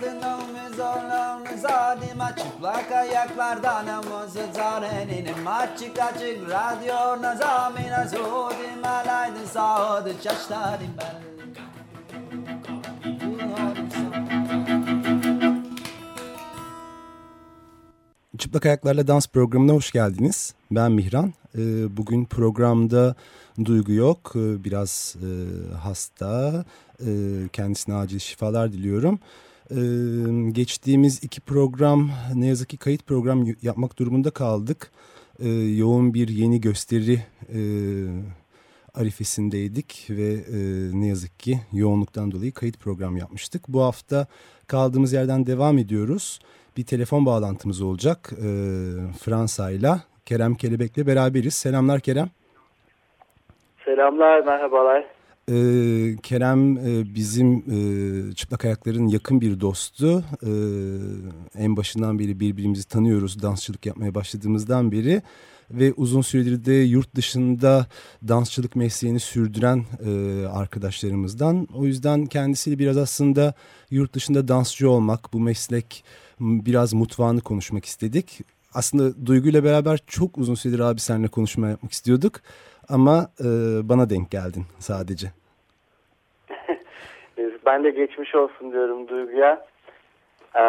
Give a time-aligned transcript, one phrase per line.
[0.00, 10.94] aldın omuzlarını zadıma çıplak ayaklardan omuzu zarenin açık açık radyo nazamina zodim alaydın sağdı çaşlarım
[10.98, 11.30] ben
[18.38, 20.54] Çıplak Ayaklarla Dans programına hoş geldiniz.
[20.70, 21.32] Ben Mihran.
[21.58, 23.14] Ee, bugün programda
[23.64, 24.32] Duygu yok.
[24.34, 25.28] Ee, biraz e,
[25.76, 26.64] hasta.
[27.00, 29.18] Ee, kendisine acil şifalar diliyorum.
[30.52, 34.90] Geçtiğimiz iki program ne yazık ki kayıt program yapmak durumunda kaldık.
[35.76, 37.18] Yoğun bir yeni gösteri
[37.54, 37.60] e,
[38.94, 40.58] arifesindeydik ve e,
[41.00, 43.68] ne yazık ki yoğunluktan dolayı kayıt program yapmıştık.
[43.68, 44.26] Bu hafta
[44.66, 46.40] kaldığımız yerden devam ediyoruz
[46.76, 48.48] bir telefon bağlantımız olacak e,
[49.24, 49.92] Fransa ile.
[50.26, 51.54] Kerem Kelebek'le beraberiz.
[51.54, 52.30] Selamlar Kerem.
[53.84, 55.04] Selamlar, merhabalar.
[55.48, 60.24] Ee, Kerem e, bizim e, Çıplak Ayaklar'ın yakın bir dostu.
[60.42, 60.50] Ee,
[61.62, 65.22] en başından beri birbirimizi tanıyoruz dansçılık yapmaya başladığımızdan beri.
[65.70, 67.86] Ve uzun süredir de yurt dışında
[68.28, 71.68] dansçılık mesleğini sürdüren e, arkadaşlarımızdan.
[71.74, 73.54] O yüzden kendisiyle biraz aslında
[73.90, 76.04] yurt dışında dansçı olmak, bu meslek
[76.40, 78.40] biraz mutfağını konuşmak istedik.
[78.74, 82.40] Aslında Duygu ile beraber çok uzun süredir abi seninle konuşma yapmak istiyorduk.
[82.88, 83.44] Ama e,
[83.88, 85.32] bana denk geldin sadece.
[87.66, 89.66] Ben de geçmiş olsun diyorum Duygu'ya.
[90.56, 90.60] Ee,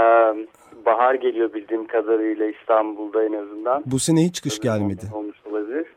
[0.86, 3.83] bahar geliyor bildiğim kadarıyla İstanbul'da en azından.
[3.86, 5.02] Bu sene hiç kış gelmedi.
[5.16, 5.88] Olmuş olabilir.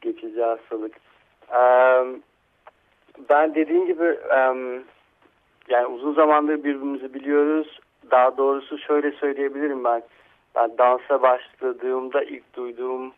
[0.00, 0.92] Geçici hastalık.
[1.52, 2.04] Ee,
[3.30, 4.18] ben dediğin gibi
[5.68, 7.80] yani uzun zamandır birbirimizi biliyoruz
[8.10, 10.02] daha doğrusu şöyle söyleyebilirim ben.
[10.54, 13.12] Ben dansa başladığımda ilk duyduğum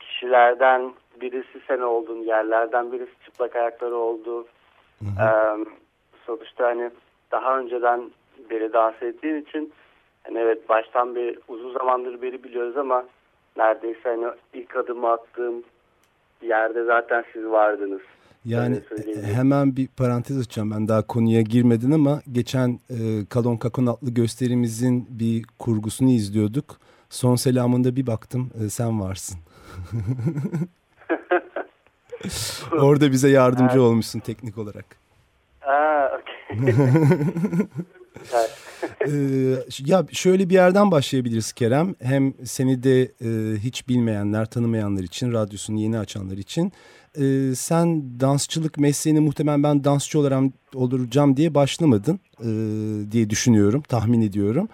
[0.00, 4.46] kişilerden birisi sen oldun, yerlerden birisi çıplak ayakları oldu.
[4.98, 5.24] Hı hı.
[5.24, 5.28] E,
[6.26, 6.90] sonuçta hani
[7.32, 8.10] daha önceden
[8.50, 9.72] beri dans ettiğin için
[10.22, 13.04] hani evet baştan bir uzun zamandır beri biliyoruz ama
[13.56, 15.62] neredeyse hani ilk adımı attığım
[16.42, 18.00] yerde zaten siz vardınız.
[18.44, 18.80] Yani
[19.24, 25.06] hemen bir parantez açacağım ben daha konuya girmedin ama geçen e, Kalon Kakon adlı gösterimizin
[25.10, 26.76] bir kurgusunu izliyorduk.
[27.10, 29.38] Son selamında bir baktım e, sen varsın.
[32.72, 33.82] Orada bize yardımcı evet.
[33.82, 34.84] olmuşsun teknik olarak.
[35.62, 36.34] Aa, okay.
[39.06, 39.54] ee,
[39.84, 41.94] ya şöyle bir yerden başlayabiliriz Kerem.
[42.02, 46.72] Hem seni de e, hiç bilmeyenler, tanımayanlar için, radyosunu yeni açanlar için
[47.18, 50.42] e, sen dansçılık mesleğini muhtemelen ben dansçı olarak
[50.74, 52.48] olacağım diye başlamadın e,
[53.12, 54.68] diye düşünüyorum, tahmin ediyorum.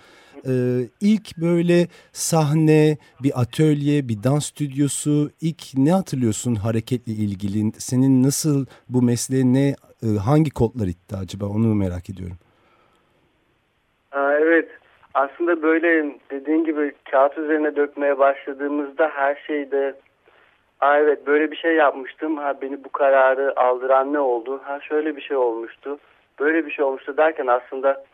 [0.46, 0.52] E,
[1.00, 7.72] ilk böyle sahne, bir atölye, bir dans stüdyosu, ilk ne hatırlıyorsun hareketle ilgili?
[7.72, 9.68] Senin nasıl bu mesleğe ne,
[10.02, 12.36] e, hangi kodlar itti acaba onu merak ediyorum.
[14.42, 14.68] Evet,
[15.14, 19.94] aslında böyle dediğin gibi kağıt üzerine dökmeye başladığımızda her şeyde
[20.80, 22.36] Aa, evet böyle bir şey yapmıştım.
[22.36, 24.60] Ha beni bu kararı aldıran ne oldu?
[24.64, 25.98] Ha şöyle bir şey olmuştu.
[26.40, 28.04] Böyle bir şey olmuştu derken aslında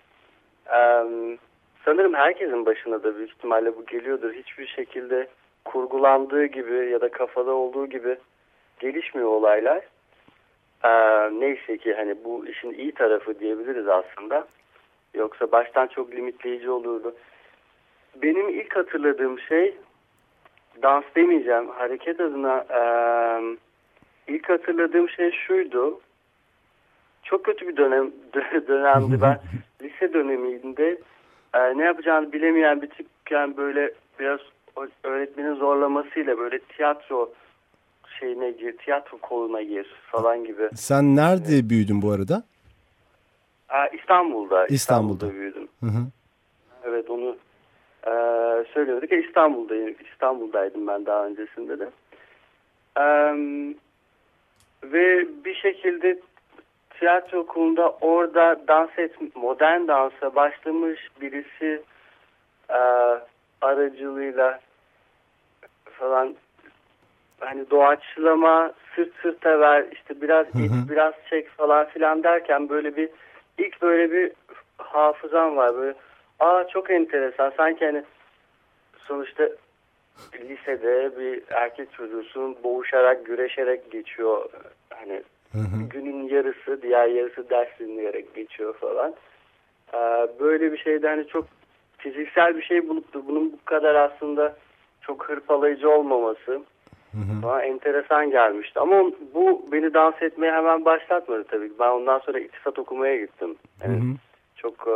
[1.89, 4.33] sanırım herkesin başına da büyük ihtimalle bu geliyordur.
[4.33, 5.29] Hiçbir şekilde
[5.65, 8.17] kurgulandığı gibi ya da kafada olduğu gibi
[8.79, 9.83] gelişmiyor olaylar.
[10.85, 10.91] E,
[11.41, 14.47] neyse ki hani bu işin iyi tarafı diyebiliriz aslında.
[15.15, 17.15] Yoksa baştan çok limitleyici olurdu.
[18.23, 19.77] Benim ilk hatırladığım şey
[20.83, 21.69] dans demeyeceğim.
[21.69, 22.81] Hareket adına e,
[24.33, 26.01] ilk hatırladığım şey şuydu.
[27.23, 28.11] Çok kötü bir dönem
[28.69, 29.41] dönemdi ben.
[29.83, 30.99] lise döneminde
[31.55, 34.41] e, ne yapacağını bilemeyen bir tipken böyle biraz
[35.03, 37.33] öğretmenin zorlamasıyla böyle tiyatro
[38.21, 40.69] şeyine gir, tiyatro koluna gir falan gibi.
[40.75, 41.71] Sen nerede evet.
[41.71, 42.43] büyüdün bu arada?
[43.69, 44.67] Aa, İstanbul'da.
[44.67, 45.27] İstanbul'da.
[45.27, 45.69] İstanbul'da büyüdüm.
[45.81, 46.07] Hı hı.
[46.85, 47.37] Evet onu
[48.07, 48.13] e,
[48.75, 49.13] söylüyorduk.
[49.13, 49.95] E, İstanbul'dayım.
[50.13, 51.91] İstanbul'daydım ben daha öncesinde de.
[52.97, 53.05] E,
[54.85, 56.19] ve bir şekilde
[56.99, 61.83] tiyatro okulunda orada dans et, modern dansa başlamış birisi
[62.71, 62.81] e,
[63.61, 64.61] aracılığıyla
[65.85, 66.35] falan
[67.41, 70.89] hani doğaçlama sırt sırta ver işte biraz hı hı.
[70.89, 73.09] biraz çek falan filan derken böyle bir
[73.59, 74.33] ilk böyle bir
[74.79, 75.95] hafızam var böyle
[76.41, 78.05] aa çok enteresan sanki hani
[78.99, 79.49] sonuçta
[80.35, 84.51] lisede bir erkek çocuğusun boğuşarak güreşerek geçiyor
[84.91, 85.23] hani
[85.53, 85.89] hı hı.
[85.91, 89.15] günün yarısı diğer yarısı ders dinleyerek geçiyor falan
[89.95, 91.47] ee, böyle bir şeyde hani çok
[91.99, 94.57] fiziksel bir şey bulup da bunun bu kadar aslında
[95.03, 96.63] çok hırpalayıcı olmaması
[97.43, 98.81] Bana enteresan gelmişti.
[98.81, 101.71] Ama bu beni dans etmeye hemen başlatmadı tabii.
[101.79, 103.57] Ben ondan sonra iktisat okumaya gittim.
[103.83, 104.15] Yani hı hı.
[104.57, 104.87] Çok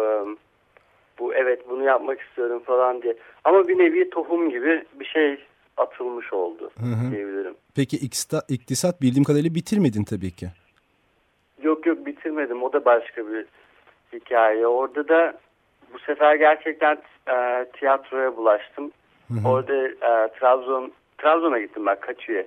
[1.18, 3.16] bu evet bunu yapmak istiyorum falan diye.
[3.44, 5.44] Ama bir nevi tohum gibi bir şey
[5.76, 7.10] atılmış oldu hı hı.
[7.10, 7.54] diyebilirim.
[7.76, 7.96] Peki
[8.48, 10.48] iktisat, bildiğim kadarıyla bitirmedin tabii ki.
[11.62, 12.62] Yok yok bitirmedim.
[12.62, 13.46] O da başka bir
[14.12, 14.66] hikaye.
[14.66, 15.38] Orada da
[15.94, 16.98] bu sefer gerçekten
[17.28, 18.90] e, tiyatroya bulaştım.
[19.28, 19.48] Hı hı.
[19.48, 22.46] Orada e, Trabzon Trabzon'a gittim ben Kaçü'ye.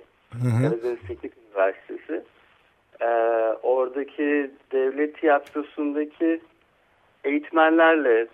[0.62, 2.24] Karadeniz Teknik Üniversitesi.
[3.01, 3.07] E,
[3.63, 6.42] oradaki devlet tiyatrosundaki
[7.24, 8.27] eğitmenlerle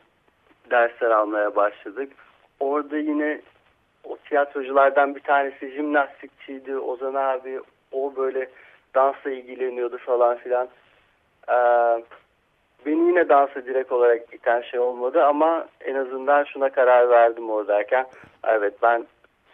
[0.72, 2.12] dersler almaya başladık.
[2.60, 3.42] Orada yine
[4.04, 6.78] o tiyatroculardan bir tanesi jimnastikçiydi.
[6.78, 7.60] Ozan abi
[7.92, 8.50] o böyle
[8.96, 10.68] dansla ilgileniyordu falan filan.
[11.50, 11.54] Ee,
[12.86, 18.06] beni yine dansa direkt olarak iten şey olmadı ama en azından şuna karar verdim oradayken.
[18.44, 19.06] Evet ben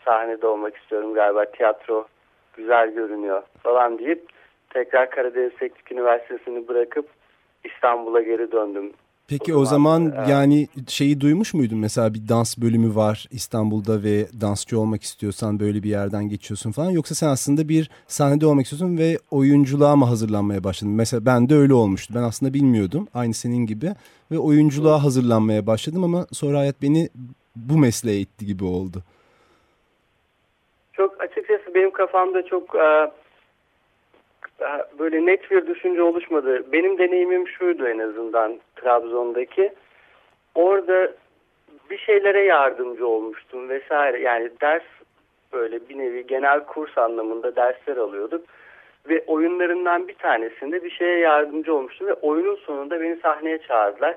[0.06, 2.08] sahnede olmak istiyorum galiba tiyatro
[2.54, 4.22] güzel görünüyor falan deyip
[4.70, 7.10] tekrar Karadeniz Teknik Üniversitesi'ni bırakıp
[7.64, 8.94] İstanbul'a geri döndüm.
[9.30, 14.04] Peki o zaman, o zaman yani şeyi duymuş muydun mesela bir dans bölümü var İstanbul'da
[14.04, 18.66] ve dansçı olmak istiyorsan böyle bir yerden geçiyorsun falan yoksa sen aslında bir sahnede olmak
[18.66, 20.94] istiyorsun ve oyunculuğa mı hazırlanmaya başladın?
[20.94, 22.14] Mesela ben de öyle olmuştu.
[22.18, 23.90] Ben aslında bilmiyordum aynı senin gibi
[24.32, 27.10] ve oyunculuğa hazırlanmaya başladım ama sonra hayat beni
[27.56, 29.04] bu mesleğe itti gibi oldu.
[30.94, 33.12] Çok açıkçası benim kafamda çok e,
[35.00, 36.72] böyle net bir düşünce oluşmadı.
[36.72, 39.74] Benim deneyimim şuydu en azından Trabzon'daki.
[40.56, 41.12] Orada
[41.90, 44.20] bir şeylere yardımcı olmuştum vesaire.
[44.22, 44.84] Yani ders
[45.54, 48.46] böyle bir nevi genel kurs anlamında dersler alıyorduk.
[49.10, 54.16] Ve oyunlarından bir tanesinde bir şeye yardımcı olmuştum ve oyunun sonunda beni sahneye çağırdılar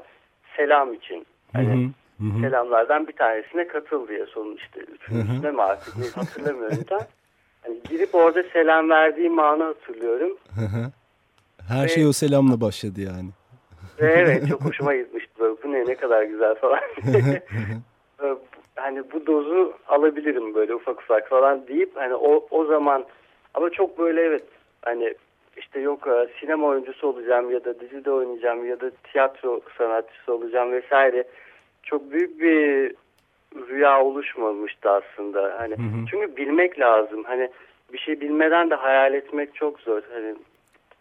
[0.57, 1.27] selam için.
[1.53, 2.41] Hani hı hı, hı.
[2.41, 7.07] selamlardan bir tanesine katıl diye sonun işte üçüncüsüne mi artık hatırlamıyorum da.
[7.63, 10.37] Hani girip orada selam verdiğim anı hatırlıyorum.
[11.69, 13.31] Her ve, şey o selamla başladı yani.
[14.01, 16.81] Ve evet çok hoşuma gitmişti böyle bu ne ne kadar güzel falan.
[18.77, 23.05] hani bu dozu alabilirim böyle ufak ufak falan deyip hani o o zaman
[23.55, 24.45] ama çok böyle evet
[24.83, 25.15] hani
[25.57, 30.73] işte yok e, sinema oyuncusu olacağım ya da dizide oynayacağım ya da tiyatro sanatçısı olacağım
[30.73, 31.25] vesaire
[31.83, 32.95] çok büyük bir
[33.57, 35.55] rüya oluşmamıştı aslında.
[35.59, 36.07] Hani hı hı.
[36.11, 37.25] çünkü bilmek lazım.
[37.25, 37.51] Hani
[37.93, 40.03] bir şey bilmeden de hayal etmek çok zor.
[40.13, 40.35] Hani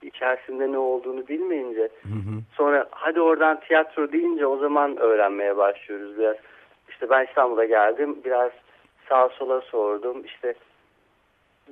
[0.02, 2.42] içerisinde ne olduğunu bilmeyince hı hı.
[2.56, 6.36] sonra hadi oradan tiyatro deyince o zaman öğrenmeye başlıyoruz biraz.
[6.90, 8.18] İşte ben İstanbul'a geldim.
[8.26, 8.52] Biraz
[9.10, 10.26] sağa sola sordum.
[10.26, 10.54] İşte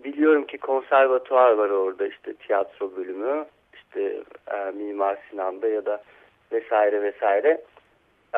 [0.03, 3.45] biliyorum ki konservatuvar var orada işte tiyatro bölümü.
[3.73, 6.03] işte e, Mimar Sinan'da ya da
[6.51, 7.61] vesaire vesaire.
[8.35, 8.37] Ee,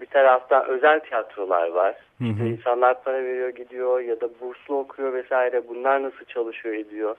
[0.00, 1.94] bir taraftan özel tiyatrolar var.
[2.18, 2.28] Hı hı.
[2.28, 5.68] İşte insanlar para veriyor gidiyor ya da burslu okuyor vesaire.
[5.68, 7.16] Bunlar nasıl çalışıyor ediyor.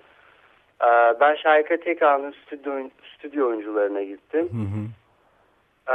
[0.83, 4.50] Ee, ben Şahika Tekrar'ın stüdyo, stüdyo oyuncularına gittim.
[4.51, 4.83] Hı hı.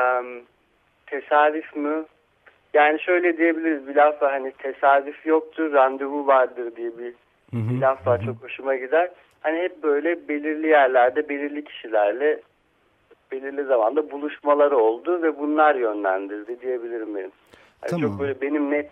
[0.01, 0.43] Ee,
[1.07, 2.05] tesadüf mü?
[2.75, 7.13] Yani şöyle diyebiliriz bir laf var hani tesadüf yoktur randevu vardır diye bir,
[7.51, 7.71] hı hı.
[7.71, 9.11] bir laf var çok hoşuma gider.
[9.41, 12.41] Hani hep böyle belirli yerlerde belirli kişilerle
[13.33, 17.33] belirli zamanda buluşmaları oldu ve bunlar yönlendirdi diyebilirim benim.
[17.83, 18.11] Yani tamam.
[18.11, 18.91] Çok böyle benim net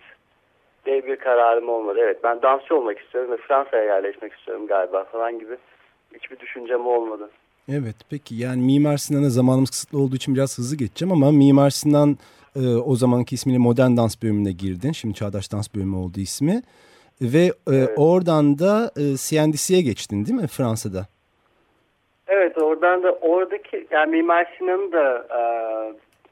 [0.85, 1.99] diye bir kararım olmadı.
[2.01, 5.57] Evet ben dansçı olmak istiyorum ve Fransa'ya yerleşmek istiyorum galiba falan gibi
[6.13, 7.29] hiçbir düşüncem olmadı.
[7.71, 12.17] Evet peki yani Mimar Sinan'a zamanımız kısıtlı olduğu için biraz hızlı geçeceğim ama Mimar Sinan
[12.55, 14.91] e, o zamanki ismiyle modern dans bölümüne girdin.
[14.91, 16.61] Şimdi çağdaş dans bölümü oldu ismi.
[17.21, 17.89] Ve e, evet.
[17.97, 21.07] oradan da e, CNDC'ye geçtin değil mi Fransa'da?
[22.55, 25.41] Evet oradan da oradaki yani Mimar Sinan'ı da e,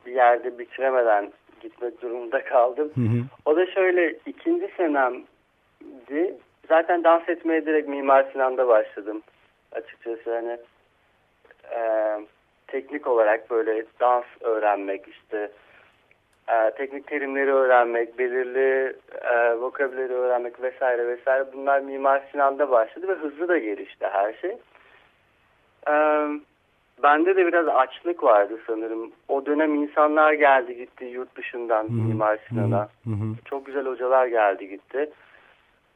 [0.05, 2.91] bir yerde bitiremeden gitmek durumunda kaldım.
[2.95, 3.23] Hı hı.
[3.45, 6.37] O da şöyle ikinci senemdi.
[6.67, 9.21] Zaten dans etmeye direkt Mimar Sinan'da başladım.
[9.71, 10.57] Açıkçası hani
[11.71, 11.81] e,
[12.67, 15.51] teknik olarak böyle dans öğrenmek işte
[16.47, 23.13] e, teknik terimleri öğrenmek, belirli e, vokabüleri öğrenmek vesaire vesaire bunlar Mimar Sinan'da başladı ve
[23.13, 24.57] hızlı da gelişti her şey.
[25.89, 26.27] Ee,
[27.03, 29.11] bende de biraz açlık vardı sanırım.
[29.27, 31.91] O dönem insanlar geldi gitti yurt dışından.
[31.91, 32.89] Mimar Sinan'a.
[33.45, 35.09] Çok güzel hocalar geldi gitti.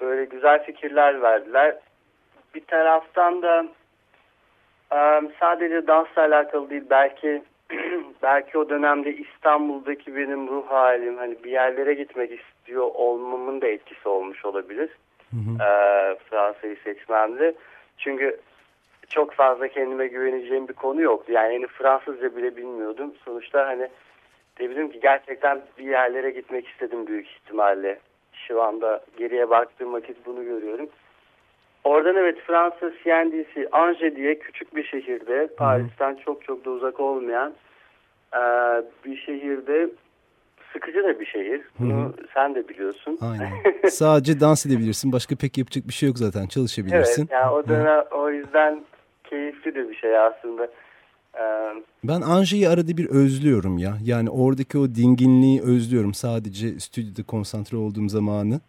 [0.02, 1.76] Böyle güzel fikirler verdiler.
[2.56, 3.66] Bir taraftan da
[4.94, 7.44] e, sadece dansla alakalı değil belki
[8.24, 14.10] belki o dönemde İstanbul'daki benim ruh halim hani bir yerlere gitmek istiyor olmamın da etkisi
[14.10, 14.90] olmuş olabilir.
[15.32, 15.64] Hı hı.
[15.64, 15.70] E,
[16.30, 17.54] Fransa'yı seçmemde.
[17.98, 18.40] Çünkü
[19.10, 21.32] çok fazla kendime güveneceğim bir konu yoktu.
[21.32, 23.14] Yani, yani Fransızca bile bilmiyordum.
[23.26, 23.88] Sonuçta hani
[24.60, 28.00] diyebilirim ki gerçekten bir yerlere gitmek istedim büyük ihtimalle.
[28.34, 30.90] Şu anda geriye baktığım vakit bunu görüyorum.
[31.84, 37.54] Oradan evet Fransa CNDC, Angers diye küçük bir şehirde, Paris'ten çok çok da uzak olmayan
[38.34, 38.40] e,
[39.06, 39.90] bir şehirde
[40.74, 41.62] sıkıcı da bir şehir.
[41.80, 43.20] Bunu sen de biliyorsun.
[43.22, 43.50] Aynen.
[43.90, 45.12] Sadece dans edebilirsin.
[45.12, 46.48] Başka pek yapacak bir şey yok zaten.
[46.48, 47.22] Çalışabilirsin.
[47.22, 48.84] Evet yani o dönem o yüzden
[49.30, 50.68] keyifli de bir şey aslında.
[51.40, 53.94] Ee, Ben Ange'yi arada bir özlüyorum ya.
[54.04, 56.14] Yani oradaki o dinginliği özlüyorum.
[56.14, 58.60] Sadece stüdyoda konsantre olduğum zamanı.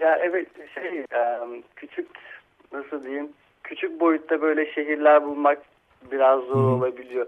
[0.00, 1.38] Ya evet şey e,
[1.76, 2.08] küçük
[2.72, 3.28] nasıl diyeyim
[3.64, 5.58] küçük boyutta böyle şehirler bulmak
[6.12, 6.74] biraz zor hı.
[6.74, 7.26] olabiliyor.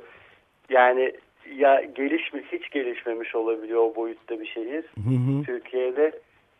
[0.69, 1.13] Yani
[1.57, 5.45] ya gelişmiş hiç gelişmemiş olabiliyor o boyutta bir şehir hı.
[5.47, 6.13] Türkiye'de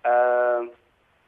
[0.07, 0.13] E,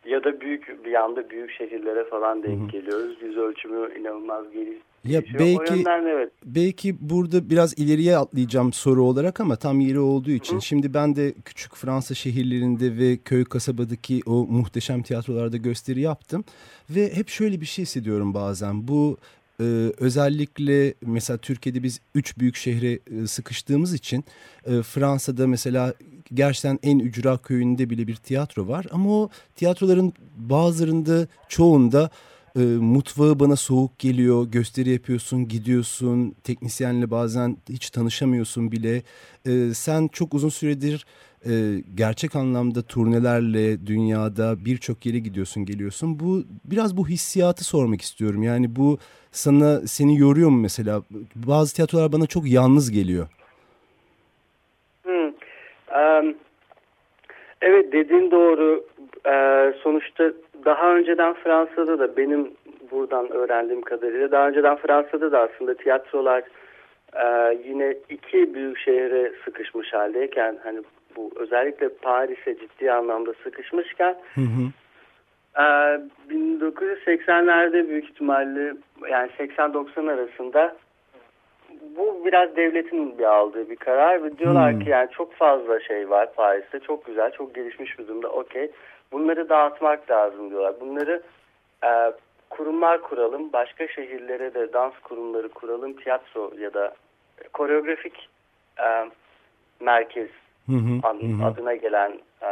[0.07, 2.69] ya da büyük bir anda büyük şehirlere falan denk Hı hı.
[2.69, 3.17] geliyoruz.
[3.23, 4.79] Yüz ölçümü inanılmaz geliş.
[5.05, 5.21] Ya.
[5.21, 6.33] O belki yönden evet.
[6.45, 10.59] belki burada biraz ileriye atlayacağım soru olarak ama tam yeri olduğu için.
[10.59, 16.45] Şimdi ben de küçük Fransa şehirlerinde ve köy kasabadaki o muhteşem tiyatrolarda gösteri yaptım
[16.91, 18.89] ve hep şöyle bir şey hissediyorum bazen.
[18.89, 19.17] Bu
[19.61, 19.65] e,
[19.99, 24.25] özellikle mesela Türkiye'de biz üç büyük şehre e, sıkıştığımız için
[24.67, 25.95] e, Fransa'da mesela
[26.35, 32.11] gerçekten en ücra köyünde bile bir tiyatro var ama o tiyatroların bazılarında çoğunda
[32.57, 34.47] e, mutfağı bana soğuk geliyor.
[34.47, 36.35] Gösteri yapıyorsun, gidiyorsun.
[36.45, 39.03] Teknisyenle bazen hiç tanışamıyorsun bile.
[39.47, 41.07] E, sen çok uzun süredir
[41.47, 46.21] e, gerçek anlamda turnelerle dünyada birçok yere gidiyorsun, geliyorsun.
[46.21, 48.43] Bu biraz bu hissiyatı sormak istiyorum.
[48.43, 48.99] Yani bu
[49.33, 51.03] sana seni yoruyor mu mesela?
[51.35, 53.29] Bazı tiyatrolar bana çok yalnız geliyor.
[57.63, 58.85] Evet dediğin doğru.
[59.27, 60.33] Ee, sonuçta
[60.65, 62.51] daha önceden Fransa'da da benim
[62.91, 66.43] buradan öğrendiğim kadarıyla daha önceden Fransa'da da aslında tiyatrolar
[67.15, 70.81] e, yine iki büyük şehre sıkışmış haldeyken hani
[71.17, 74.71] bu özellikle Paris'e ciddi anlamda sıkışmışken Hı hı.
[75.59, 76.01] ee,
[76.31, 78.75] 1980'lerde büyük ihtimalle
[79.11, 80.77] yani 80-90 arasında
[81.97, 84.81] bu biraz devletin bir aldığı bir karar ve diyorlar Hmm.
[84.81, 88.71] ki yani çok fazla şey var Paris'te çok güzel çok gelişmiş bir durumda okey
[89.13, 91.23] bunları dağıtmak lazım diyorlar bunları
[91.85, 91.89] e,
[92.51, 96.95] kurumlar kuralım başka şehirlere de dans kurumları kuralım tiyatro ya da
[97.53, 98.29] koreografik
[98.79, 99.11] e,
[99.81, 100.29] merkez
[100.67, 100.73] Hı
[101.45, 102.13] adına gelen
[102.43, 102.47] e,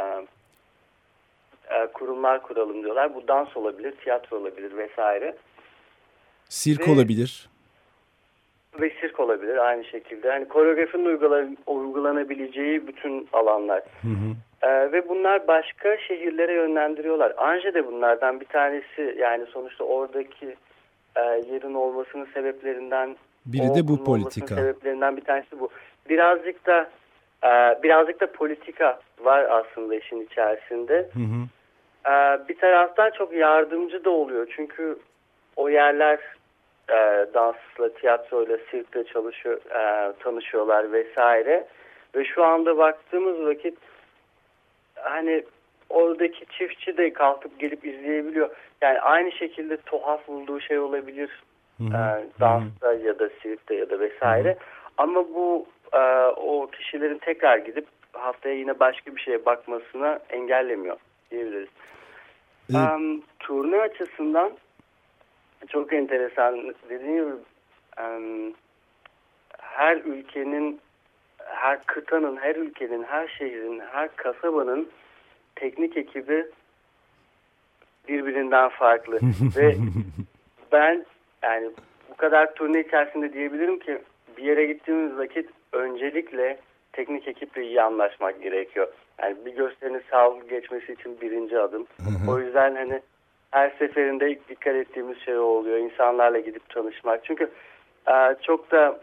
[1.71, 3.15] e, kurumlar kuralım diyorlar.
[3.15, 5.37] Bu dans olabilir, tiyatro olabilir vesaire.
[6.49, 7.49] Sirk Ve- olabilir.
[8.81, 10.31] Ve sirk olabilir aynı şekilde.
[10.31, 13.83] Hani koreografinin uygula- uygulanabileceği bütün alanlar.
[14.03, 14.69] Hı hı.
[14.69, 17.33] E, ve bunlar başka şehirlere yönlendiriyorlar.
[17.37, 19.17] Anje de bunlardan bir tanesi.
[19.19, 20.57] Yani sonuçta oradaki
[21.17, 23.17] e, yerin olmasının sebeplerinden
[23.47, 24.55] Biri de bu politika.
[24.55, 25.69] sebeplerinden bir tanesi bu.
[26.09, 26.91] Birazcık da
[27.45, 30.95] e, birazcık da politika var aslında işin içerisinde.
[30.95, 31.45] Hı hı.
[32.07, 34.53] Ee, bir taraftan çok yardımcı da oluyor.
[34.57, 34.97] Çünkü
[35.57, 36.19] o yerler
[36.91, 41.67] e, dansla, tiyatroyla, sirkle çalışıyor, e, tanışıyorlar vesaire.
[42.15, 43.79] Ve şu anda baktığımız vakit
[44.95, 45.45] hani
[45.91, 48.51] oradaki çiftçi de kalkıp gelip izleyebiliyor.
[48.83, 51.43] Yani aynı şekilde tuhaf bulduğu şey olabilir.
[51.79, 51.89] Hı hı.
[51.89, 54.57] e, dansta ya da sirkte ya da vesaire.
[54.97, 55.99] Ama bu e,
[56.37, 60.97] o kişilerin tekrar gidip haftaya yine başka bir şeye bakmasına engellemiyor
[61.31, 61.69] diyebiliriz.
[62.75, 64.53] Ee, Em, turne açısından
[65.69, 66.75] çok enteresan.
[66.91, 67.35] Dediğim gibi
[69.59, 70.81] her ülkenin,
[71.39, 74.89] her kıtanın, her ülkenin, her şehrin, her kasabanın
[75.57, 76.47] teknik ekibi
[78.09, 79.21] birbirinden farklı.
[79.57, 79.77] Ve
[80.73, 81.05] ben
[81.43, 81.71] yani
[82.11, 83.99] bu kadar turne içerisinde diyebilirim ki
[84.37, 86.59] bir yere gittiğimiz vakit öncelikle
[86.93, 88.89] teknik ekiple iyi anlaşmak gerekiyor.
[89.23, 91.87] Yani bir gösterinin sağlıklı geçmesi için birinci adım.
[92.29, 93.01] O yüzden hani
[93.55, 95.79] her seferinde ilk dikkat ettiğimiz şey oluyor.
[95.79, 97.25] İnsanlarla gidip tanışmak.
[97.25, 97.51] Çünkü
[98.09, 99.01] e, çok da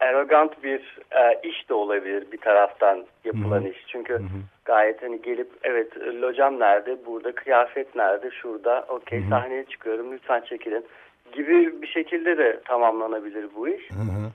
[0.00, 3.68] arrogant bir e, iş de olabilir bir taraftan yapılan Hı hı.
[3.68, 3.86] iş.
[3.86, 4.20] Çünkü
[4.64, 10.86] gayet hani gelip evet locam nerede, burada kıyafet nerede, şurada okey sahneye çıkıyorum lütfen çekilin
[11.32, 13.90] gibi bir şekilde de tamamlanabilir bu iş.
[13.90, 14.30] Hı hı.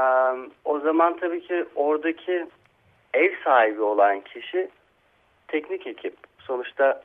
[0.00, 2.46] Ee, o zaman tabii ki oradaki
[3.14, 4.68] ev sahibi olan kişi
[5.48, 6.14] teknik ekip.
[6.38, 7.02] Sonuçta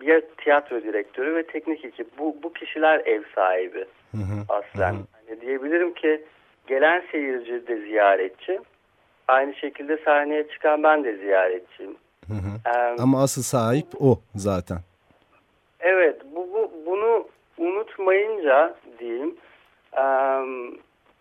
[0.00, 2.18] bir tiyatro direktörü ve teknik ekip.
[2.18, 4.44] Bu, bu kişiler ev sahibi Hı hı.
[4.48, 4.94] aslen.
[5.12, 6.24] Hani diyebilirim ki
[6.66, 8.60] gelen seyirci de ziyaretçi.
[9.28, 11.96] Aynı şekilde sahneye çıkan ben de ziyaretçiyim.
[12.28, 12.76] Hı hı.
[12.76, 14.78] Ee, Ama asıl sahip o zaten.
[15.80, 17.28] Evet, bu, bu bunu
[17.58, 19.36] unutmayınca diyeyim,
[19.92, 20.72] em,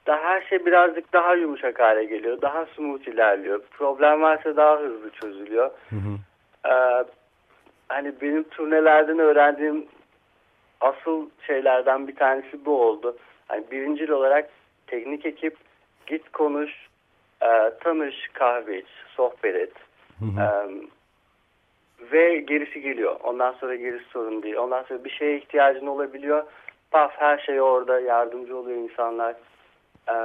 [0.08, 3.62] da her şey birazcık daha yumuşak hale geliyor, daha smooth ilerliyor.
[3.72, 5.72] Problem varsa daha hızlı çözülüyor.
[5.90, 6.16] Hı hı.
[6.70, 7.04] Ee,
[7.90, 9.86] hani benim turnelerden öğrendiğim
[10.82, 13.18] asıl şeylerden bir tanesi bu oldu.
[13.48, 14.50] Hani birincil olarak
[14.88, 15.58] teknik ekip
[16.08, 16.72] git konuş,
[17.42, 19.74] e, tanış, kahve iç, sohbet et.
[20.20, 20.42] Hı hı.
[20.42, 20.70] E,
[22.12, 23.20] ve gerisi geliyor.
[23.24, 24.56] Ondan sonra gerisi sorun değil.
[24.56, 26.44] Ondan sonra bir şeye ihtiyacın olabiliyor.
[26.92, 29.36] Paf her şey orada yardımcı oluyor insanlar.
[30.10, 30.16] Ee,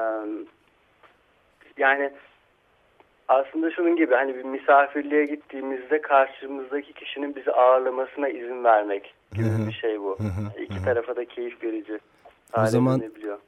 [1.78, 2.12] yani
[3.28, 9.73] aslında şunun gibi hani bir misafirliğe gittiğimizde karşımızdaki kişinin bizi ağırlamasına izin vermek gibi bir
[9.73, 10.19] şey bu.
[10.62, 11.99] İki tarafa da keyif verici.
[12.62, 13.02] O zaman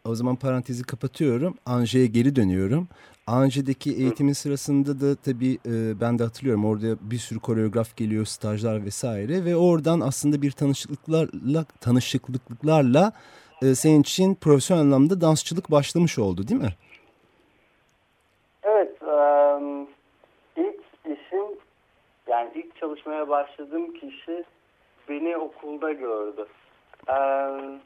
[0.05, 1.55] o zaman parantezi kapatıyorum.
[1.67, 2.89] Anje'ye geri dönüyorum.
[3.27, 8.85] Anje'deki eğitimin sırasında da tabii e, ben de hatırlıyorum orada bir sürü koreograf geliyor, stajlar
[8.85, 13.13] vesaire ve oradan aslında bir tanışıklıklarla tanışıklıklarla
[13.63, 16.75] e, senin için profesyonel anlamda dansçılık başlamış oldu değil mi?
[18.63, 19.89] Evet, um,
[20.57, 21.47] ilk işim
[22.29, 24.45] yani ilk çalışmaya başladığım kişi
[25.09, 26.47] beni okulda gördü.
[27.09, 27.81] Um,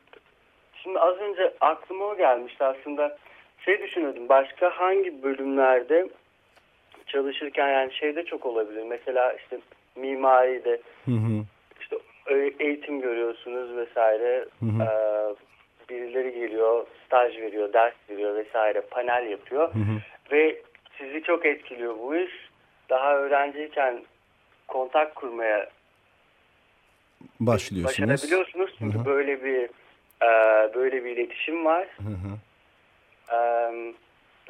[0.74, 3.18] şimdi az önce aklıma o gelmişti aslında
[3.58, 6.08] şey düşünüyordum başka hangi bölümlerde
[7.06, 8.82] çalışırken yani şeyde çok olabilir.
[8.82, 9.58] Mesela işte
[9.96, 11.44] mimaride hı hı.
[11.80, 11.96] işte
[12.58, 14.44] eğitim görüyorsunuz vesaire.
[14.60, 14.82] Hı hı.
[14.82, 15.34] Ee,
[15.88, 19.74] birileri geliyor, staj veriyor, ders veriyor vesaire, panel yapıyor.
[19.74, 20.00] Hı hı.
[20.32, 20.62] Ve
[20.98, 22.32] sizi çok etkiliyor bu iş.
[22.90, 24.02] Daha öğrenciyken
[24.70, 25.68] kontak kurmaya
[27.40, 28.08] başlıyorsunuz.
[28.08, 29.04] Başarabiliyorsunuz çünkü hı hı.
[29.04, 29.62] böyle bir
[30.22, 30.30] e,
[30.74, 31.88] böyle bir iletişim var.
[31.96, 32.36] Hı hı.
[33.32, 33.94] Ee,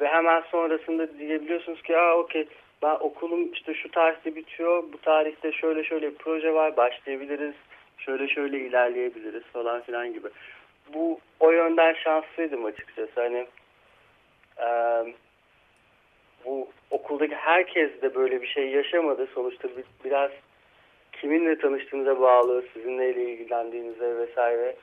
[0.01, 2.47] ve hemen sonrasında diyebiliyorsunuz ki aa okey
[2.83, 7.55] ben okulum işte şu tarihte bitiyor bu tarihte şöyle şöyle bir proje var başlayabiliriz
[7.97, 10.27] şöyle şöyle ilerleyebiliriz falan filan gibi.
[10.93, 13.47] Bu o yönden şanslıydım açıkçası hani
[14.57, 14.67] e,
[16.45, 20.31] bu okuldaki herkes de böyle bir şey yaşamadı sonuçta bir, biraz
[21.11, 24.75] kiminle tanıştığınıza bağlı sizin neyle ilgilendiğinize vesaire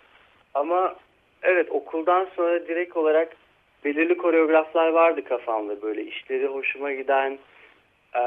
[0.55, 0.97] ama
[1.43, 3.37] evet okuldan sonra direkt olarak
[3.85, 7.39] belirli koreograflar vardı kafamda böyle işleri hoşuma giden
[8.15, 8.23] e,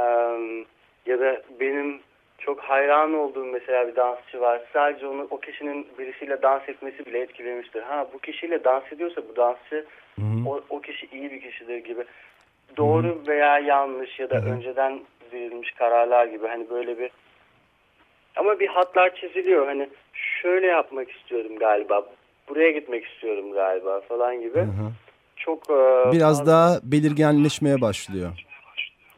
[1.06, 2.00] ya da benim
[2.42, 4.62] çok hayran olduğum mesela bir dansçı var.
[4.74, 7.82] Sadece onu o kişinin birisiyle dans etmesi bile etkilemiştir.
[7.82, 10.48] Ha bu kişiyle dans ediyorsa bu dansçı Hı -hı.
[10.50, 12.04] o, o kişi iyi bir kişidir gibi.
[12.78, 13.28] Doğru Hı -hı.
[13.28, 14.54] veya yanlış ya da Hı -hı.
[14.54, 15.00] önceden
[15.34, 17.12] verilmiş kararlar gibi hani böyle bir
[18.36, 19.66] ama bir hatlar çiziliyor.
[19.66, 19.90] Hani
[20.42, 22.06] şöyle yapmak istiyorum galiba.
[22.50, 24.60] Buraya gitmek istiyorum galiba falan gibi.
[24.60, 24.92] Hı hı
[25.46, 25.70] çok...
[25.70, 28.32] E, Biraz daha belirgenleşmeye başlıyor.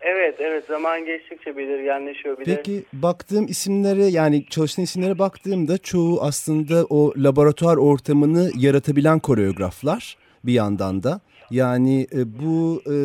[0.01, 0.65] Evet, evet.
[0.67, 2.39] Zaman geçtikçe belirgenleşiyor.
[2.39, 2.83] Bir Peki de...
[2.93, 11.03] baktığım isimlere yani çalıştığın isimlere baktığımda çoğu aslında o laboratuvar ortamını yaratabilen koreograflar bir yandan
[11.03, 11.19] da.
[11.51, 12.95] Yani e, bu e,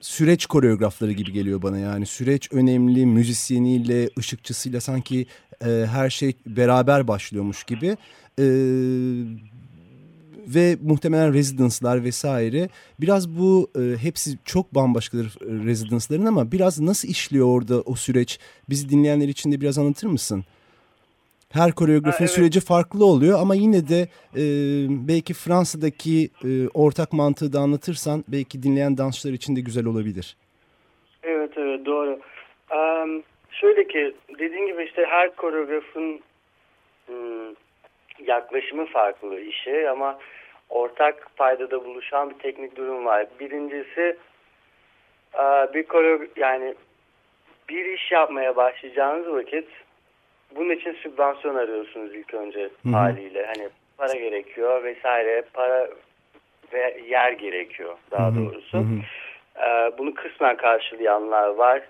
[0.00, 5.26] süreç koreografları gibi geliyor bana yani süreç önemli müzisyeniyle ışıkçısıyla sanki
[5.64, 7.96] e, her şey beraber başlıyormuş gibi.
[8.38, 8.46] E,
[10.46, 12.68] ve muhtemelen residence'lar vesaire.
[13.00, 18.38] Biraz bu e, hepsi çok bambaşkadır e, residence'ların ama biraz nasıl işliyor orada o süreç?
[18.68, 20.44] Bizi dinleyenler için de biraz anlatır mısın?
[21.56, 22.30] Her koreografin ha, evet.
[22.30, 24.00] süreci farklı oluyor ama yine de
[24.42, 24.42] e,
[25.08, 30.36] belki Fransa'daki e, ortak mantığı da anlatırsan belki dinleyen dansçılar için de güzel olabilir.
[31.22, 32.20] Evet evet doğru.
[32.76, 36.20] Um, şöyle ki dediğin gibi işte her koreografın
[37.06, 37.54] hmm,
[38.26, 40.18] yaklaşımı farklı işe ama
[40.68, 43.26] ortak paydada buluşan bir teknik durum var.
[43.40, 44.16] Birincisi
[45.74, 46.74] bir koreo yani
[47.68, 49.68] bir iş yapmaya başlayacağınız vakit
[50.56, 52.92] bunun için sübvansiyon arıyorsunuz ilk önce Hı -hı.
[52.92, 53.46] haliyle.
[53.46, 55.88] Hani para gerekiyor vesaire para
[56.72, 58.36] ve yer gerekiyor daha Hı -hı.
[58.36, 58.78] doğrusu.
[58.78, 59.00] Hı -hı.
[59.58, 61.82] Ee, bunu kısmen karşılayanlar var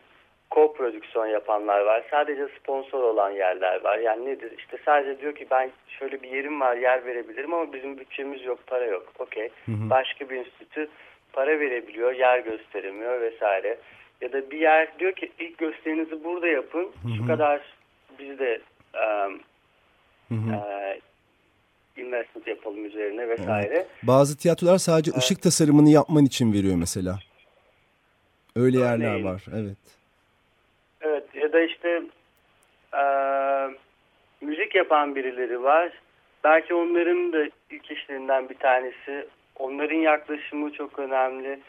[0.50, 2.02] co-prodüksiyon yapanlar var.
[2.10, 3.98] Sadece sponsor olan yerler var.
[3.98, 4.52] Yani nedir?
[4.58, 8.58] İşte sadece diyor ki ben şöyle bir yerim var yer verebilirim ama bizim bütçemiz yok
[8.66, 9.12] para yok.
[9.18, 9.48] Okey.
[9.68, 10.88] Başka bir enstitü
[11.32, 13.78] para verebiliyor yer gösteremiyor vesaire.
[14.20, 16.82] Ya da bir yer diyor ki ilk gösterinizi burada yapın.
[16.82, 17.16] Hı hı.
[17.18, 17.60] Şu kadar
[18.18, 18.60] biz de
[18.94, 19.40] um,
[20.28, 20.56] hı hı.
[20.56, 21.00] Uh,
[21.96, 23.74] investment yapalım üzerine vesaire.
[23.74, 23.86] Evet.
[24.02, 25.22] Bazı tiyatrolar sadece evet.
[25.22, 27.18] ışık tasarımını yapman için veriyor mesela.
[28.56, 29.44] Öyle Örneğin, yerler var.
[29.54, 29.76] Evet.
[31.00, 32.02] Evet ya da işte
[32.94, 33.02] e,
[34.40, 35.92] müzik yapan birileri var.
[36.44, 39.26] Belki onların da ilk işlerinden bir tanesi.
[39.56, 41.60] Onların yaklaşımı çok önemli.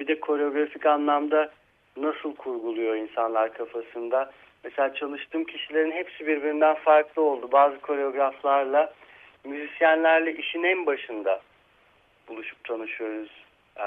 [0.00, 1.50] Bir de koreografik anlamda
[1.96, 4.32] nasıl kurguluyor insanlar kafasında.
[4.66, 7.52] Mesela çalıştığım kişilerin hepsi birbirinden farklı oldu.
[7.52, 8.92] Bazı koreograflarla,
[9.44, 11.40] müzisyenlerle işin en başında
[12.28, 13.30] buluşup tanışıyoruz.
[13.76, 13.84] Ee,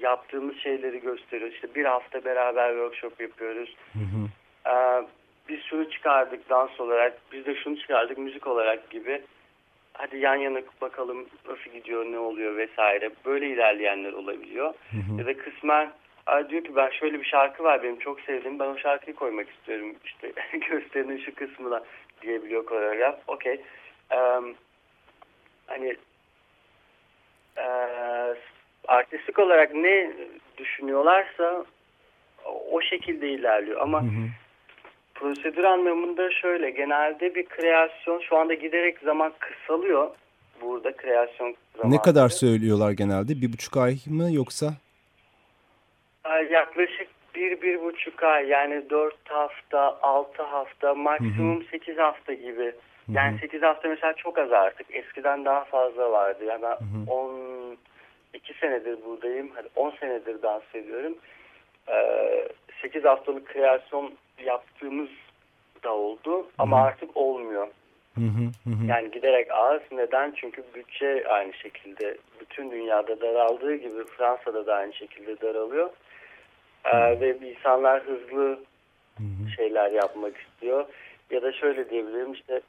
[0.00, 1.54] yaptığımız şeyleri gösteriyoruz.
[1.54, 3.76] İşte bir hafta beraber workshop yapıyoruz.
[3.92, 4.28] Hı hı.
[4.70, 5.06] Ee,
[5.48, 9.22] biz şunu çıkardık dans olarak, biz de şunu çıkardık müzik olarak gibi.
[9.92, 13.10] Hadi yan yana bakalım nasıl gidiyor, ne oluyor vesaire.
[13.24, 14.74] Böyle ilerleyenler olabiliyor.
[14.90, 15.18] Hı hı.
[15.18, 15.90] Ya da kısmen
[16.48, 19.94] diyor ki ben şöyle bir şarkı var benim çok sevdiğim ben o şarkıyı koymak istiyorum
[20.04, 20.32] işte
[20.70, 21.82] gösterinin şu kısmına
[22.22, 23.18] diyebiliyor koreograf.
[23.26, 23.60] Okey.
[24.12, 24.54] Um,
[25.66, 25.96] hani
[27.56, 27.66] e,
[28.88, 30.12] artistik olarak ne
[30.58, 31.64] düşünüyorlarsa
[32.70, 34.28] o şekilde ilerliyor ama hı hı.
[35.14, 40.10] prosedür anlamında şöyle genelde bir kreasyon şu anda giderek zaman kısalıyor
[40.60, 41.94] burada kreasyon zamanı.
[41.94, 43.40] Ne kadar söylüyorlar genelde?
[43.40, 44.74] Bir buçuk ay mı yoksa?
[46.50, 52.72] Yaklaşık bir, bir buçuk ay yani dört hafta, altı hafta, maksimum sekiz hafta gibi.
[53.12, 53.40] Yani hı hı.
[53.40, 54.86] sekiz hafta mesela çok az artık.
[54.94, 56.44] Eskiden daha fazla vardı.
[56.44, 56.76] Yani ben
[57.10, 57.76] on
[58.34, 59.52] iki senedir buradayım.
[59.54, 61.14] Hadi on senedir dans ediyorum.
[61.88, 62.48] Ee,
[62.82, 65.08] sekiz haftalık kreasyon yaptığımız
[65.84, 66.46] da oldu.
[66.58, 66.86] Ama hı hı.
[66.86, 67.68] artık olmuyor.
[68.14, 68.86] Hı hı hı.
[68.88, 69.80] Yani giderek az.
[69.92, 70.32] Neden?
[70.36, 75.90] Çünkü bütçe aynı şekilde bütün dünyada daraldığı gibi Fransa'da da aynı şekilde daralıyor.
[76.92, 78.58] Ee, ve insanlar hızlı
[79.56, 80.86] şeyler yapmak istiyor.
[81.30, 82.60] Ya da şöyle diyebilirim işte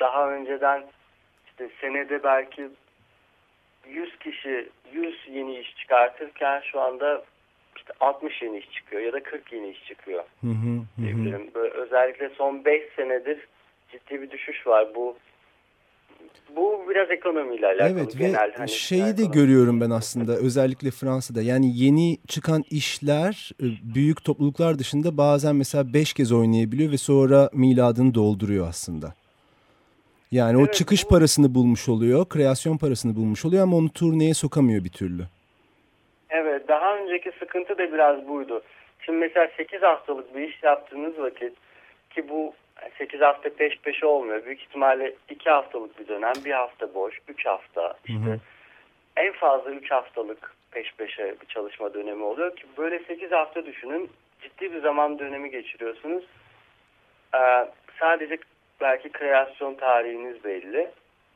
[0.00, 0.84] daha önceden
[1.46, 2.68] işte senede belki
[3.88, 7.24] 100 kişi 100 yeni iş çıkartırken şu anda
[7.76, 10.24] işte 60 yeni iş çıkıyor ya da 40 yeni iş çıkıyor.
[10.40, 10.84] Hı hı.
[11.54, 13.48] Böyle özellikle son 5 senedir
[13.92, 14.94] ciddi bir düşüş var.
[14.94, 15.16] Bu
[16.56, 17.88] bu biraz ekonomiyle alakalı.
[17.88, 21.42] Evet genel, ve hani şeyi de görüyorum ben aslında özellikle Fransa'da.
[21.42, 27.50] Yani yeni çıkan işler e, büyük topluluklar dışında bazen mesela beş kez oynayabiliyor ve sonra
[27.52, 29.14] miladını dolduruyor aslında.
[30.32, 31.08] Yani evet, o çıkış bu...
[31.08, 35.22] parasını bulmuş oluyor, kreasyon parasını bulmuş oluyor ama onu turneye sokamıyor bir türlü.
[36.30, 38.62] Evet, daha önceki sıkıntı da biraz buydu.
[39.00, 41.52] Şimdi mesela 8 haftalık bir iş yaptığınız vakit
[42.10, 42.54] ki bu
[42.98, 44.44] 8 hafta peş peşe olmuyor.
[44.44, 48.38] Büyük ihtimalle 2 haftalık bir dönem, bir hafta boş, 3 hafta işte hı hı.
[49.16, 54.10] en fazla 3 haftalık peş peşe bir çalışma dönemi oluyor ki böyle 8 hafta düşünün
[54.42, 56.24] ciddi bir zaman dönemi geçiriyorsunuz.
[57.34, 57.66] Ee,
[58.00, 58.38] sadece
[58.80, 60.90] belki kreasyon tarihiniz belli.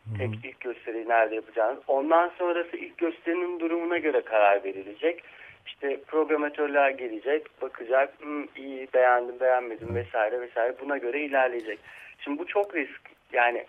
[0.04, 0.18] Hı.
[0.18, 1.78] Tek ilk gösteriyi nerede yapacağınız.
[1.86, 5.22] Ondan sonrası ilk gösterinin durumuna göre karar verilecek
[5.68, 8.14] işte programatörler gelecek, bakacak,
[8.56, 11.78] iyi beğendim, beğenmedim vesaire vesaire buna göre ilerleyecek.
[12.18, 13.00] Şimdi bu çok risk.
[13.32, 13.64] Yani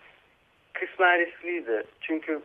[0.74, 1.84] kısmen riskliydi.
[2.02, 2.42] Çünkü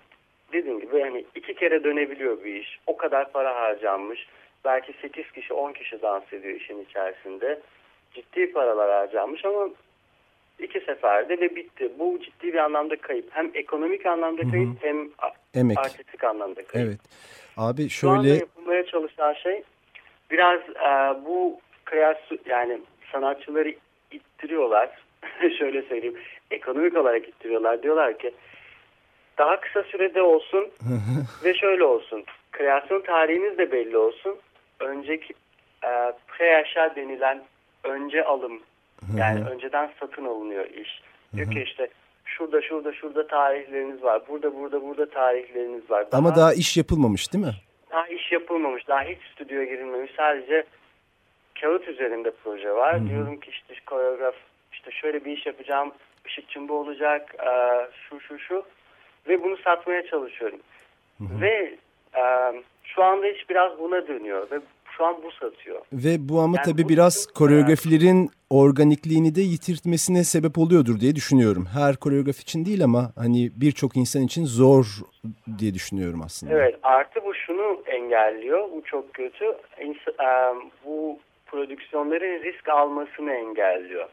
[0.53, 2.79] dediğim gibi yani iki kere dönebiliyor bir iş.
[2.87, 4.27] O kadar para harcanmış.
[4.65, 7.61] Belki 8 kişi 10 kişi dans ediyor işin içerisinde.
[8.15, 9.69] Ciddi paralar harcanmış ama
[10.59, 11.93] iki seferde ve bitti.
[11.99, 13.27] Bu ciddi bir anlamda kayıp.
[13.31, 14.89] Hem ekonomik anlamda kayıp Hı -hı.
[14.89, 15.09] hem
[15.55, 15.79] Emek.
[15.79, 16.89] artistik anlamda kayıp.
[16.89, 17.01] Evet.
[17.57, 17.89] Abi şöyle...
[17.91, 19.63] Şu anda yapılmaya çalışan şey
[20.31, 22.81] biraz e, bu kreasyon yani
[23.13, 23.75] sanatçıları
[24.11, 24.91] ittiriyorlar.
[25.59, 26.19] şöyle söyleyeyim.
[26.51, 27.83] Ekonomik olarak ittiriyorlar.
[27.83, 28.35] Diyorlar ki
[29.39, 30.69] daha kısa sürede olsun
[31.45, 32.25] ve şöyle olsun.
[32.53, 34.37] Kreasyon tarihiniz de belli olsun.
[34.81, 35.35] Önceki
[35.85, 36.65] e, pre
[36.97, 37.43] denilen
[37.85, 38.61] önce alım
[39.17, 41.03] yani önceden satın alınıyor iş.
[41.37, 41.89] Diyor ki işte
[42.25, 44.23] şurada şurada şurada tarihleriniz var.
[44.29, 46.13] Burada burada burada tarihleriniz var.
[46.13, 47.55] Daha, Ama daha iş yapılmamış değil mi?
[47.91, 48.89] Daha iş yapılmamış.
[48.89, 50.13] Daha hiç stüdyoya girilmemiş.
[50.17, 50.65] Sadece
[51.61, 52.95] kağıt üzerinde proje var.
[52.95, 53.09] Hı -hı.
[53.09, 54.35] Diyorum ki işte koreograf
[54.73, 55.93] işte şöyle bir iş yapacağım.
[56.27, 57.35] Işıkçım bu olacak.
[57.35, 57.51] E,
[58.09, 58.65] şu şu şu.
[59.29, 60.61] Ve bunu satmaya çalışıyorum.
[61.19, 61.41] Hı -hı.
[61.41, 61.77] Ve
[62.17, 62.23] e,
[62.95, 64.51] şu anda iş biraz buna dönüyor.
[64.51, 64.61] Ve
[64.97, 65.81] şu an bu satıyor.
[65.93, 71.67] Ve bu ama yani tabii biraz koreografilerin organikliğini de yitirtmesine sebep oluyordur diye düşünüyorum.
[71.75, 74.87] Her koreograf için değil ama hani birçok insan için zor
[75.59, 76.53] diye düşünüyorum aslında.
[76.55, 78.69] Evet artı bu şunu engelliyor.
[78.73, 79.45] Bu çok kötü.
[80.85, 84.09] Bu prodüksiyonların risk almasını engelliyor.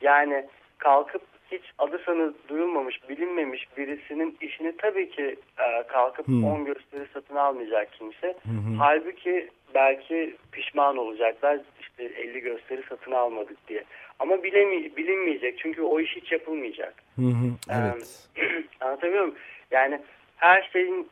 [0.00, 0.46] Yani
[0.78, 6.64] kalkıp hiç adı sanı duyulmamış, bilinmemiş birisinin işini tabii ki e, kalkıp 10 hmm.
[6.64, 8.36] gösteri satın almayacak kimse.
[8.42, 8.76] Hmm.
[8.78, 13.84] Halbuki belki pişman olacaklar işte 50 gösteri satın almadık diye.
[14.18, 16.94] Ama bilemi bilinmeyecek çünkü o iş hiç yapılmayacak.
[17.16, 17.22] Hı,
[17.70, 18.28] evet.
[18.36, 19.38] Ee, anlatabiliyor muyum?
[19.70, 20.00] Yani
[20.36, 21.08] her şeyin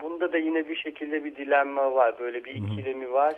[0.00, 2.18] bunda da yine bir şekilde bir dilenme var.
[2.18, 3.34] Böyle bir ikilemi var.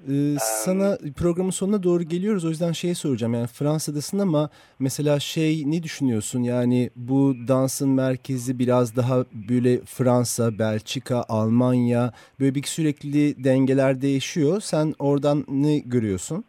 [0.00, 2.44] Ee, sana programın sonuna doğru geliyoruz.
[2.44, 3.34] O yüzden şey soracağım.
[3.34, 6.42] Yani Fransa'dasın ama mesela şey ne düşünüyorsun?
[6.42, 14.60] Yani bu dansın merkezi biraz daha böyle Fransa, Belçika, Almanya böyle bir sürekli dengeler değişiyor.
[14.60, 16.44] Sen oradan ne görüyorsun?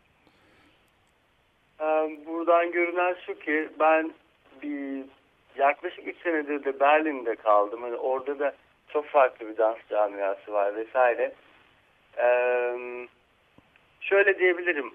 [2.27, 4.11] Buradan görünen şu ki ben
[4.63, 5.05] bir
[5.57, 7.81] yaklaşık 3 senedir de Berlin'de kaldım.
[7.81, 8.53] Hani orada da
[8.89, 11.33] çok farklı bir dans camiası var vesaire.
[12.17, 13.07] Eee
[14.05, 14.93] şöyle diyebilirim.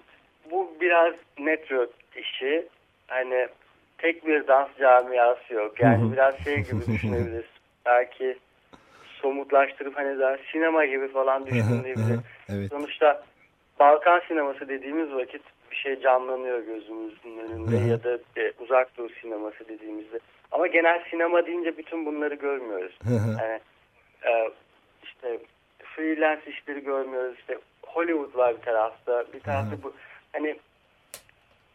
[0.51, 2.67] bu biraz metro işi.
[3.07, 3.47] Hani
[3.97, 5.79] tek bir dans camiası yok.
[5.79, 7.45] Yani biraz şey gibi düşünebiliriz.
[7.85, 8.37] Belki
[9.21, 12.19] somutlaştırıp hani daha sinema gibi falan düşünülebilir.
[12.49, 12.69] evet.
[12.69, 13.23] Sonuçta
[13.79, 19.67] Balkan sineması dediğimiz vakit bir şey canlanıyor gözümüzün önünde ya da e, uzak doğu sineması
[19.67, 20.19] dediğimizde.
[20.51, 22.99] Ama genel sinema deyince bütün bunları görmüyoruz.
[23.11, 23.59] yani
[24.25, 24.51] e,
[25.03, 25.39] işte
[25.83, 27.39] freelance işleri görmüyoruz.
[27.39, 27.57] İşte
[27.93, 29.25] Hollywood var bir tarafta.
[29.33, 29.93] Bir tarafta bu
[30.33, 30.59] hani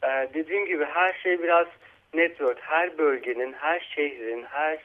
[0.02, 1.66] e, dediğim gibi her şey biraz
[2.14, 2.61] network.
[2.61, 4.79] Her bölgenin, her şehrin, her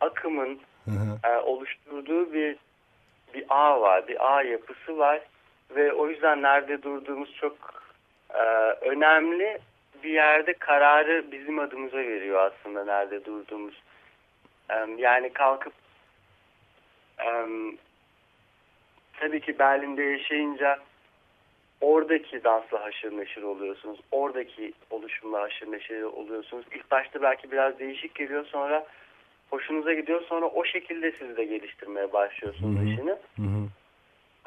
[0.00, 0.60] akımın
[1.24, 2.56] e, oluşturduğu bir
[3.34, 5.20] bir ağ var, bir ağ yapısı var
[5.70, 7.56] ve o yüzden nerede durduğumuz çok
[8.34, 8.42] e,
[8.80, 9.58] önemli
[10.02, 13.82] bir yerde kararı bizim adımıza veriyor aslında nerede durduğumuz.
[14.70, 15.72] E, yani kalkıp
[17.18, 17.46] e,
[19.22, 20.78] tabii ki Berlin'de yaşayınca
[21.80, 24.00] oradaki dansla haşır neşir oluyorsunuz.
[24.10, 26.64] Oradaki oluşumla haşır neşir oluyorsunuz.
[26.74, 28.86] İlk başta belki biraz değişik geliyor sonra
[29.50, 30.22] hoşunuza gidiyor.
[30.22, 32.88] Sonra o şekilde siz de geliştirmeye başlıyorsunuz hı hı.
[32.88, 33.10] işini.
[33.10, 33.68] Hı hı.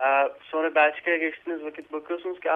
[0.05, 2.49] Ee, sonra Belçika'ya geçtiğiniz vakit bakıyorsunuz ki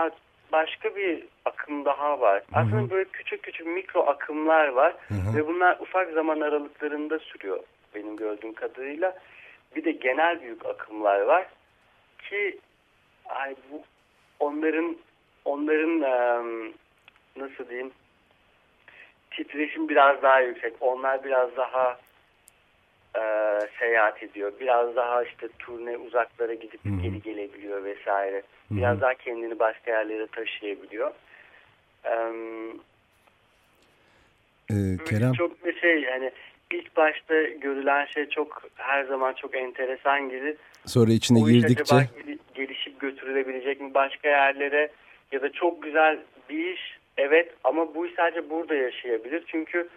[0.51, 2.43] başka bir akım daha var.
[2.53, 2.59] Hı hı.
[2.59, 5.37] Aslında böyle küçük küçük mikro akımlar var hı hı.
[5.37, 7.59] ve bunlar ufak zaman aralıklarında sürüyor
[7.95, 9.17] benim gördüğüm kadarıyla.
[9.75, 11.47] Bir de genel büyük akımlar var
[12.29, 12.57] ki
[13.25, 13.83] ay bu
[14.39, 14.97] onların
[15.45, 16.73] onların um,
[17.35, 17.91] nasıl diyeyim
[19.31, 20.73] titreşim biraz daha yüksek.
[20.81, 21.99] Onlar biraz daha
[23.15, 23.23] e,
[23.79, 24.51] seyahat ediyor.
[24.59, 27.01] Biraz daha işte turne uzaklara gidip Hı -hı.
[27.01, 28.41] geri gelebiliyor vesaire.
[28.71, 29.01] Biraz Hı -hı.
[29.01, 31.11] daha kendini başka yerlere taşıyabiliyor.
[34.71, 36.31] Ee, Kerem çok bir şey yani
[36.71, 40.57] ilk başta görülen şey çok her zaman çok enteresan gelir.
[40.85, 42.09] Sonra içine girdikçe
[42.55, 44.89] gelişip götürülebilecek mi başka yerlere
[45.31, 49.43] ya da çok güzel bir iş evet ama bu iş sadece burada yaşayabilir.
[49.47, 49.89] Çünkü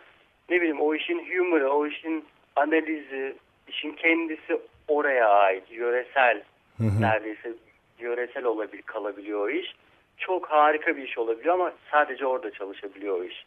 [0.50, 2.24] ne bileyim o işin humor'ı, o işin
[2.56, 3.34] analizi,
[3.68, 6.42] işin kendisi oraya ait, yöresel
[6.78, 7.02] hı hı.
[7.02, 7.52] neredeyse
[7.98, 9.74] yöresel olabilir, kalabiliyor o iş.
[10.18, 13.44] Çok harika bir iş olabiliyor ama sadece orada çalışabiliyor o iş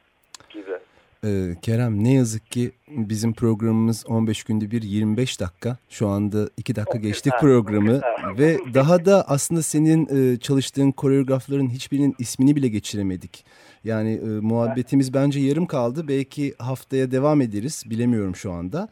[0.50, 0.78] gibi.
[1.26, 5.78] Ee, Kerem ne yazık ki bizim programımız 15 günde bir 25 dakika.
[5.90, 8.02] Şu anda 2 dakika geçtik programı
[8.38, 13.46] ve daha da aslında senin e, çalıştığın koreografların hiçbirinin ismini bile geçiremedik.
[13.84, 16.08] Yani e, muhabbetimiz bence yarım kaldı.
[16.08, 17.84] Belki haftaya devam ederiz.
[17.86, 18.90] Bilemiyorum şu anda.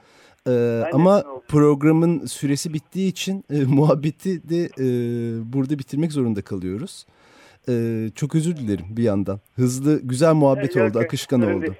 [0.47, 4.85] Ee, ama programın süresi bittiği için e, muhabbeti de e,
[5.53, 7.05] burada bitirmek zorunda kalıyoruz.
[7.69, 9.39] E, çok özür dilerim bir yandan.
[9.55, 11.75] Hızlı, güzel muhabbet oldu, akışkan oldu.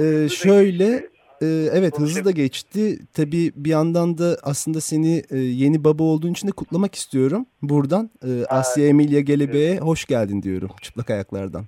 [0.00, 1.08] Ee, şöyle,
[1.42, 2.98] e, evet hızlı da geçti.
[3.16, 7.46] Tabii bir yandan da aslında seni e, yeni baba olduğun için de kutlamak istiyorum.
[7.62, 11.64] Buradan e, Asya Emilia Gelebe'ye hoş geldin diyorum çıplak ayaklardan.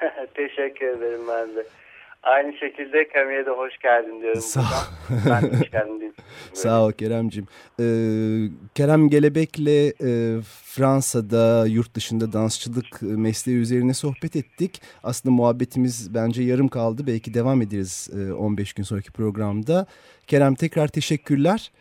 [0.34, 1.64] Teşekkür ederim ben de.
[2.22, 4.40] Aynı şekilde Kami'ye de hoş geldin diyorum.
[4.40, 5.14] Sağ ol.
[5.30, 6.14] ben hoş geldin.
[6.52, 7.46] Sağ ol Kerem'cim.
[7.80, 7.84] Ee,
[8.74, 14.82] Kerem Gelebek'le e, Fransa'da, yurt dışında dansçılık mesleği üzerine sohbet ettik.
[15.02, 17.02] Aslında muhabbetimiz bence yarım kaldı.
[17.06, 19.86] Belki devam ederiz e, 15 gün sonraki programda.
[20.26, 21.72] Kerem tekrar teşekkürler.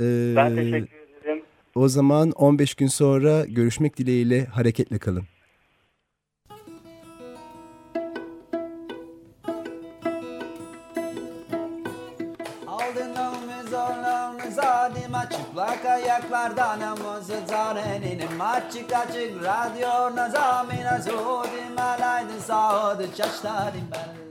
[0.00, 0.76] Ee, ben teşekkür
[1.22, 1.42] ederim.
[1.74, 5.24] O zaman 15 gün sonra görüşmek dileğiyle hareketle kalın.
[15.84, 24.28] Ayaklardan namazı zarenin Açık açık radyo nazamina Zudi malaydı sağdı çaştarim ben.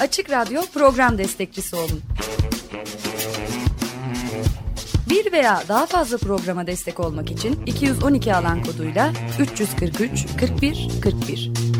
[0.00, 2.02] Açık Radyo program destekçisi olun.
[5.10, 11.73] Bir veya daha fazla programa destek olmak için 212 alan koduyla 343 41 41